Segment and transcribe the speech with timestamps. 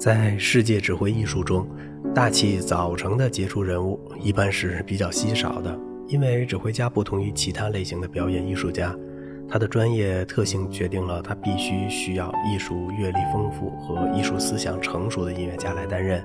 [0.00, 1.68] 在世界指挥艺术中，
[2.14, 8.96] 大器早成的杰出人物一般是比较稀少的，因为指挥家不同于其他类型的表演艺术家，
[9.46, 16.24] 他的专业特性决定了他必须需要艺术阅历丰富和艺术思想成熟的音乐家来担任。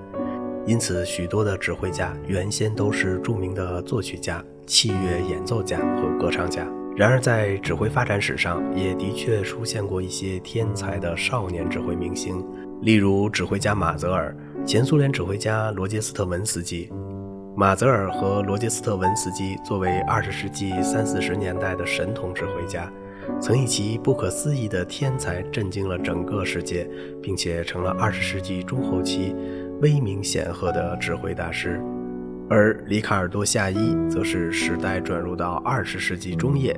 [0.66, 6.66] 因此，许多的指挥家原先都是著名的作曲家、器乐演奏家和歌唱家。
[6.96, 12.42] 然而，在指挥发展史上，也的确出现过一些天才的少年指挥明星。
[12.82, 16.92] 例如，指挥家马泽尔，前苏联指挥家罗杰斯特文斯基。
[17.56, 22.92] 马泽尔和罗杰斯特文斯基作为二十世纪三四十年代的神童指挥家，
[23.40, 26.88] 曾以其不可思议的天才震惊了整个世界，
[27.24, 29.34] 并且成了二十世纪中后期
[29.82, 31.82] 威名显赫的指挥大师。
[32.50, 36.78] 而里卡尔多·夏伊则是时代转入到二十世纪中叶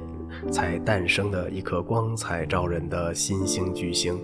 [0.50, 4.18] 才诞生的一颗光彩照人的新兴巨星。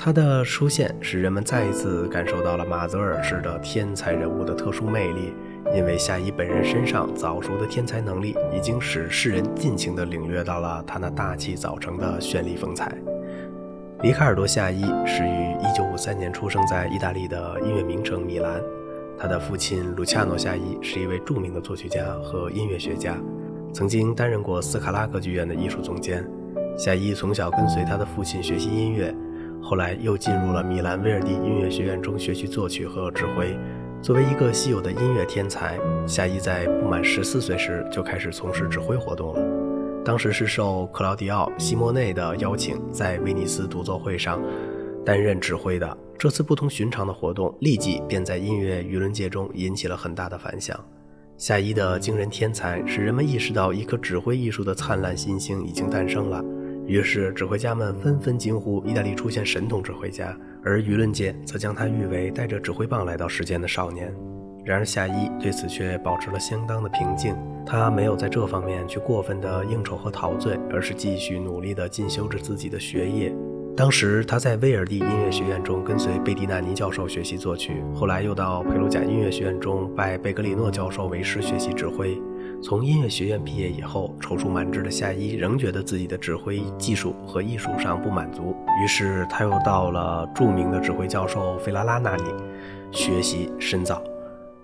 [0.00, 5.34] 他的出现使人们再一次感受到了马泽尔式的天才人物的特殊魅力，
[5.74, 12.96] 因为夏伊本人身上早熟的天才能力已经使世人尽情地领略到了他那大器早成的绚丽风采。
[14.02, 18.62] 里卡尔多·夏伊是于1953年出生在意大利的音乐名城米兰，
[19.18, 23.16] 他的父亲鲁恰诺·夏伊是一位著名的作曲家和音乐学家，
[23.74, 26.24] 曾经担任过斯卡拉歌剧院的艺术总监。
[26.78, 29.12] 夏伊从小跟随他的父亲学习音乐。
[29.62, 33.56] 后来又进入了米兰威尔第音乐学院中学习作曲和指挥。
[34.00, 39.42] 作为一个稀有的音乐天才，夏伊在不满十四岁时就开始从事指挥活动了。
[40.04, 44.40] 当时是受克劳迪奥·西莫内的邀请，在威尼斯独奏会上
[45.04, 45.98] 担任指挥的。
[46.16, 50.78] 这次不同寻常的活动，立即便在音乐舆论界中引起了很大的反响。
[51.36, 56.42] 夏伊的惊人天才，使人们意识到一颗指挥艺术的灿烂新星已经诞生了。
[56.88, 64.10] 于是，指挥家们纷纷惊呼：“意大利出现神童指挥家！”而舆论界则将他誉为带着指挥棒来到世间的少年。
[64.64, 67.36] 然而，夏伊对此却保持了相当的平静。
[67.66, 73.36] 他没有在这方面去过分的应酬和陶醉，而是继续努力地进修着自己的学业。
[73.76, 82.18] 当时，他在威尔第音乐学院中跟随贝蒂纳尼教授学习作曲，后来又到佩鲁贾音乐学院中拜贝格里诺教授为师学习指挥。
[82.60, 92.24] 从音乐学院毕业以后，踌躇满志的夏伊仍觉得自己的指挥技术和艺术上不满足，于是他又到了著名的指挥教授费拉拉那里
[92.90, 94.02] 学习深造。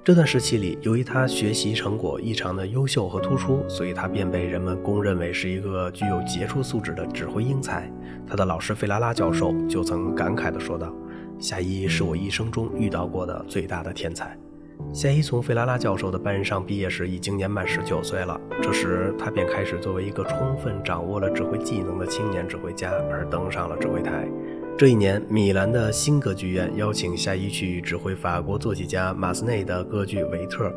[0.03, 7.91] 这段时期里，由于他学习成果异常的优秀和突出，所以他便被人们公认为是一个具有杰出素质的指挥英才。
[8.27, 10.93] 他的老师费拉拉教授就曾感慨地说道
[11.41, 14.37] ：“夏伊是我一生中遇到过的最大的天才。”
[14.95, 18.41] 夏伊从费拉拉教授的班上毕业时，已经年满十九岁了。
[18.63, 24.29] 这时，他便开始作为一个充分掌握了指挥技能的青年指挥家而登上了指挥台。
[24.79, 30.69] 这一年，米兰的新歌剧院邀请夏伊去指挥法国作曲家马斯内的歌剧《维特》。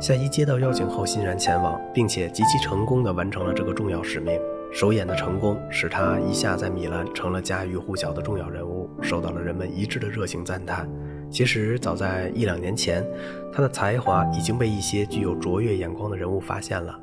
[0.00, 4.36] 夏伊接到邀请后，欣然前往，并且极其成功地完成了这个重要使命。
[4.72, 10.90] 首演的成功使他一下在米兰成了家喻户晓的重要人物，受到了人们一致的热情赞叹。
[11.30, 13.04] 其实早在一两年前，
[13.52, 16.98] 他的才华已经被一些具有卓越眼光的人物发现了。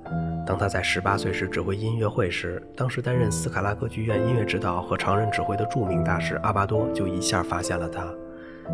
[0.47, 8.07] 当他在十八岁时指挥音乐会时，当时担任斯卡拉歌剧院音乐指导和常任指挥的著名大师阿巴多就一下发现了他，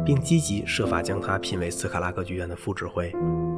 [0.05, 3.11] 并积极设法将他聘为斯卡拉歌剧院的副指挥。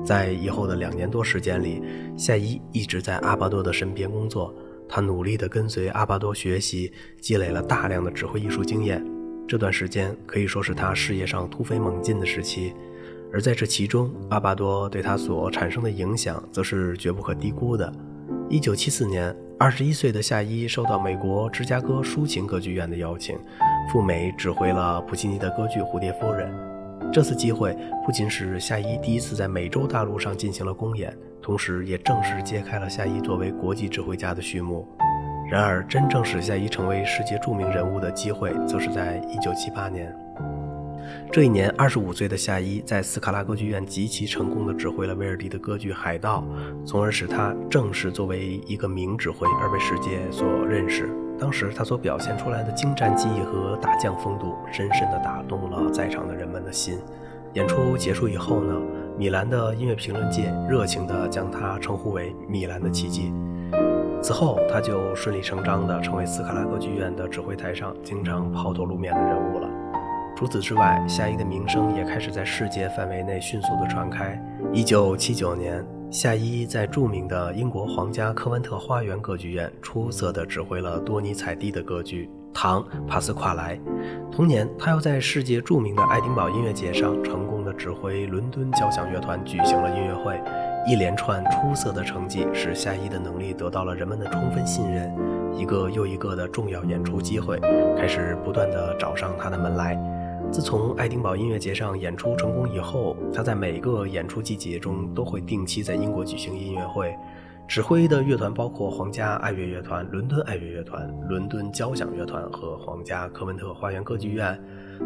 [0.03, 1.83] 在以后的两年多时间里，
[2.17, 4.55] 夏伊一直在阿巴多的身边工作，
[4.87, 6.91] 他努力地跟随阿巴多学习，
[7.21, 9.05] 积累了大量的指挥艺术经验。
[9.49, 12.71] 这段时间可以说是他事业上突飞猛进的时期，
[13.33, 17.91] 而在这其中，阿巴多对他所产生的影响则是绝不可低估的。
[18.47, 23.39] 一九七四年，二十一岁的夏伊受到美国芝加哥抒情歌剧院的邀请，
[23.91, 26.53] 赴美指挥了普契尼的歌剧《蝴蝶夫人》。
[27.11, 31.11] 这次机会不仅使夏伊第一次在美洲大陆上进行了公演，
[31.41, 34.87] 同时也正式揭开了夏伊作为国际指挥家的序幕。
[35.51, 40.15] 然而，真正使夏伊成为世界著名人物的机会，则是在1978年。
[41.31, 46.43] 这一年，25岁的夏伊在斯卡拉歌剧院极其成功地指挥了威尔第的歌剧《海盗》，
[46.85, 51.09] 从而使他正式作为一个名指挥而被世界所认识。
[51.39, 56.99] 当时他所表现出来的精湛技艺和大将风度，深深地打动了在场的人们的心。
[57.53, 58.79] 演出结束以后呢，
[59.17, 63.33] 米兰的音乐评论界热情地将他称呼为“米兰的奇迹”。
[64.21, 69.69] 此后，他就顺理成章地成为斯卡拉歌剧院的指挥台上经常抛头露面的人物了。
[70.35, 74.41] 除此之外，夏伊的名声也开始在世界范围内迅速地传开。
[74.73, 83.77] 1979年，夏伊在著名的英国皇家科温特花园歌剧院出色地指挥了多尼采蒂的歌剧《唐·帕斯夸莱》。
[84.31, 90.41] 同年，他又在世界著名的爱丁堡音乐节上成功地指挥伦敦交响乐团举行了音乐会。
[90.87, 95.13] 一连串出色的成绩使夏伊的能力得到了人们的充分信任，
[95.55, 97.59] 一个又一个的重要演出机会
[97.97, 99.97] 开始不断的找上他的门来。
[100.51, 107.15] 自从爱丁堡音乐节上演出成功以后，他在每个演出季节中都会定期在英国举行音乐会。
[107.69, 114.59] 指挥的乐团包括皇家爱乐乐团、伦敦爱乐乐团、伦敦交响乐团和皇家科文特花园歌剧院。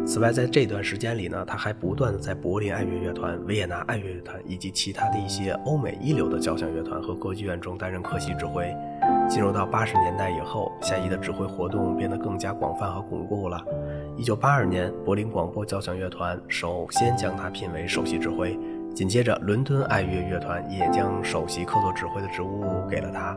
[0.06, 8.74] 此外，在这段时间里呢，他还不断在柏林爱乐乐团、维也纳爱乐乐团以及其他的一些欧美一流的交响乐团和歌剧院中担任客席指挥。
[9.28, 13.62] 进入到八十年代以后，夏伊的指挥活动变得更加广泛和巩固了。
[14.16, 18.58] 一九八二年，柏林广播交响乐团首先将他聘为首席指挥，
[18.94, 23.36] 紧接着伦敦爱乐乐团也将首席客座指挥的职务给了他。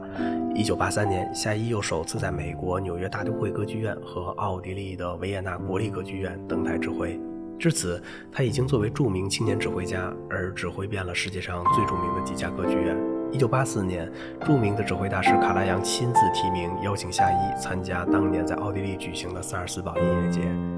[0.54, 7.20] 一九八三年，夏伊又首次在美国纽约大都会歌剧院和奥地利的维也纳国立歌剧院登台指挥。
[7.58, 8.00] 至此，
[8.32, 12.96] 他已经作为著名青年指挥家而指挥遍了世界上最著名的几家歌剧院。
[13.32, 14.10] 一九八四年，
[14.46, 20.77] 著名的指挥大师卡拉扬亲自提名邀请夏伊参加当年在奥地利举行的萨尔斯堡音乐节。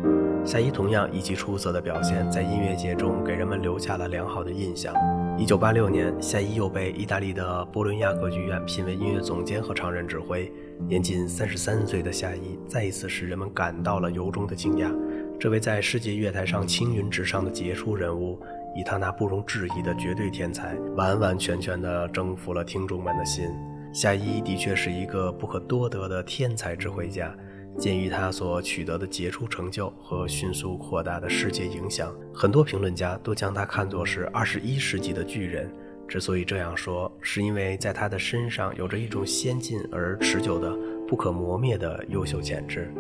[0.50, 4.92] 夏伊同样以其出色的表现，在音乐节中给人们留下了良好的印象。
[5.38, 10.52] 一九八六年，夏伊又被意大利的波伦亚歌剧院聘为音乐总监和常任指挥。
[10.88, 14.92] 年仅三十三岁的夏伊，再一次使人们感到了由衷的惊讶。
[15.40, 18.40] 这位在世界乐坛上青云直上的杰出人物。
[18.76, 23.46] 以他那不容置疑的绝对天才，完完全全地征服了听众们的心。
[23.94, 27.36] 夏伊的确是一个不可多得的天才指挥家。
[27.80, 35.72] 鉴于他所取得的杰出成就和迅速扩大的世界影响，很多评论家都将他看作是二十一世纪的巨人。
[36.06, 40.76] 之所以这样说，是因为在他的身上有着一种先进而持久的、
[41.08, 42.92] 不可磨灭的优秀潜质。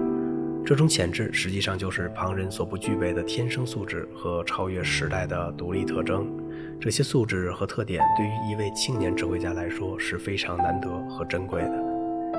[0.65, 6.31] 这种潜质实际上就是旁人所不具备的天生素质和超越时代的独立特征。
[6.79, 11.89] 这些素质和特点对于一位青年指挥家来说是非常难得和珍贵的。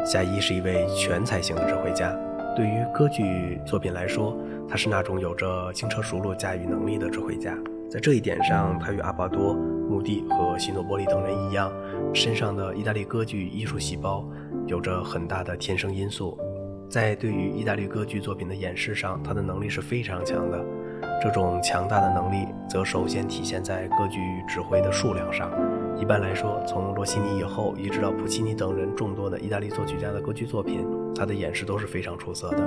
[0.07, 2.17] 夏伊是一位全才型的指挥家。
[2.57, 4.37] 对于歌剧作品来说，
[4.69, 7.57] 他是那种有着轻车熟路驾驭能力的指挥家。
[7.91, 11.73] 在这一点上，他与阿巴多、穆蒂和西诺波利等人一样，
[12.15, 14.25] 身上的意大利歌剧艺术细胞
[14.67, 16.39] 有着很大的天生因素。
[16.89, 20.65] 在对于意大利歌剧作品的演示上，他的能力是非常强的。
[21.23, 24.19] 这种强大的能力，则首先体现在歌剧
[24.49, 25.51] 指挥的数量上。
[26.01, 32.59] 一般来说，从罗西尼以后，一直到普契尼等人众多的意大利作曲家的歌剧作品，他的演示都是非常出色的。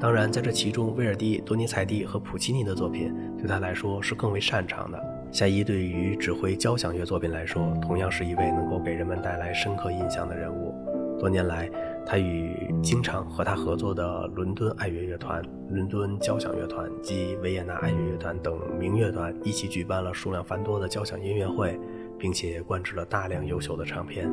[0.00, 5.00] 当然，在这其中，威尔第、多尼采蒂和普契尼的作品对他来说是更为擅长的。
[5.30, 10.74] 夏伊对于指挥交响乐作品来说，同样是一位能够给人们带来深刻印象的人物。
[11.20, 11.70] 多年来，
[12.04, 21.78] 他与经常和他合作的伦敦爱乐乐团、伦敦交响乐团及维也纳爱乐乐团等名乐团一起举办了数量繁多的交响音乐会，
[22.18, 24.30] 并且灌制了大量优秀的唱片。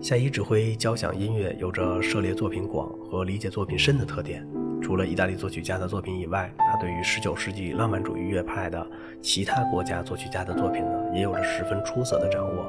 [0.00, 4.46] 夏伊指挥交响音乐有着涉猎作品广和理解作品深的特点。
[4.80, 8.86] 除了意大利作曲家的作品以外，他对于19世纪浪漫主义乐派的
[9.20, 12.64] 其他国家作曲家的作品呢，也有着十分出色的掌握，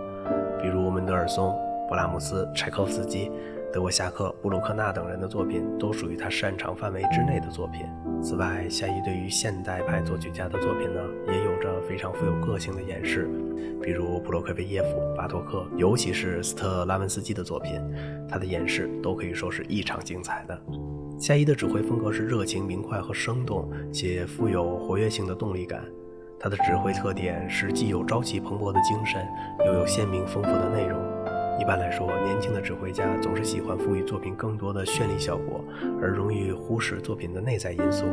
[0.62, 1.56] 比如门德尔松。
[1.88, 3.32] 布拉姆斯、柴可夫斯基、
[3.74, 7.84] 德沃夏克、布鲁克纳等人的作品都属于他擅长范围之内的作品。
[8.22, 13.30] 此外，夏伊对于现代派作曲家的作品呢，也有着非常富有个性的演示，
[13.82, 17.80] 比如普罗科菲耶夫、巴托克，尤其是斯特拉文斯基的作品，
[18.28, 20.62] 他的演示都可以说是异常精彩的。
[21.20, 25.84] 夏伊的指挥风格是热情、明快和生动，且富有活跃性的动力感。
[26.40, 29.28] 他的指挥特点是既有朝气蓬勃的精神，
[29.66, 30.98] 又有鲜明丰富的内容。
[31.60, 35.62] 一般来说，年轻的指挥家总是喜欢赋予作品更多的绚丽效果，
[36.02, 38.06] 而容易忽视作品的内在因素。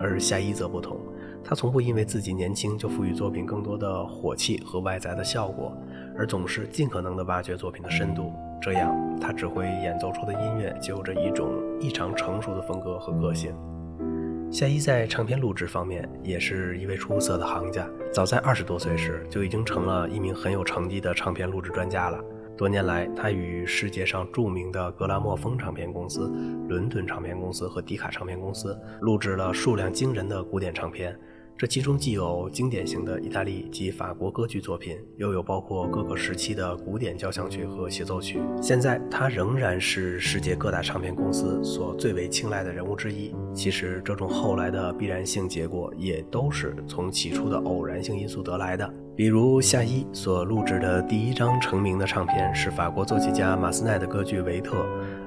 [0.00, 0.98] 而夏伊则不同，
[1.42, 5.76] 他从不因为自己年轻就赋予作品更多的火气和外在的效果，
[6.16, 8.32] 而总是尽可能地挖掘作品的深度。
[8.60, 11.48] 这样，他指挥演奏出的音乐就有着一种
[11.80, 13.54] 异常成熟的风格和个性。
[14.50, 22.18] 夏伊在唱片录制方面也是一位出色的行家，早在二十多岁时就已经成了一名很有成绩的唱片录制专家了。
[22.56, 26.32] 多年来，他与世界上著名的格拉莫风唱片公司、
[26.68, 31.14] 伦敦唱片公司和迪卡唱片公司录制了数量惊人的古典唱片。
[31.58, 38.40] 这其中既有经典型的意大利及法国歌剧作品，又有包括各个时期的古典交响曲和协奏曲。
[38.60, 43.34] 现在，他仍然是世界各大唱片公司所最为青睐的人物之一。
[43.54, 48.94] 其实，这种后来的必然性结果，也都是从起初的偶然性因素得来的。
[49.16, 54.76] 比如夏伊所录制的第一张成名的唱片是法国作曲家马斯奈的歌剧《维特》，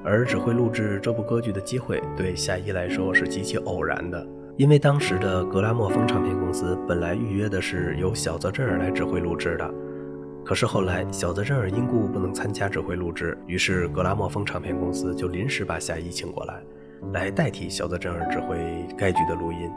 [0.05, 4.23] 而指挥录制这部歌剧的机会对夏伊来说是极其偶然的，
[4.57, 9.67] 因为当时的格拉莫风唱片公司本来预约的是由小泽征尔来指挥录制的，
[10.45, 16.61] 可是后来小泽征尔因故不能参加指挥录制，于是格拉莫风唱片公司就临时把夏伊请过来，
[17.11, 19.67] 来代替小泽征尔指挥该剧的录音。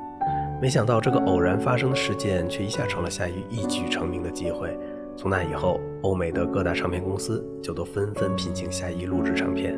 [0.63, 4.79] 没想到这个偶然发生的事件，却一下成了夏伊一举成名的机会。
[5.17, 9.77] 从那以后，欧美的各大唱片公司就都纷纷聘请夏伊录制唱片。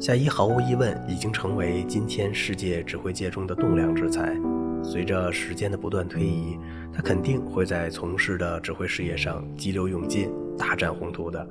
[0.00, 4.36] 夏伊毫无疑问已经成为今天世界指挥界中的栋梁之才。
[4.82, 6.58] 随着时间的不断推移，
[6.92, 11.48] 他肯定会在从事的指挥事业上激流勇进，大展宏图的。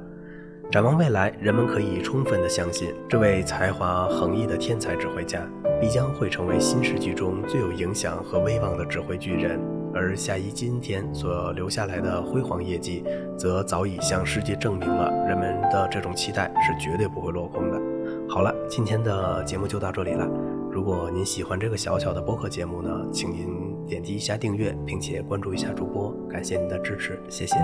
[0.72, 5.42] 展望未来，人们可以充分地相信，这位才华横溢的天才指挥家。
[5.82, 9.60] 必将会成为新世纪中最有影响和威望的指挥巨人，
[9.96, 13.04] 而夏伊今天所留下来的辉煌业绩，
[13.38, 17.82] 则早已向世界证明了人们的这种期待是绝对不会落空的。
[18.30, 20.28] 好了，今天的节目就到这里了。
[20.70, 23.48] 如果您喜欢这个小小的播客节目呢，请您
[23.88, 27.56] 点击一下订阅，并且关注一下主播，感谢您的支持，谢谢。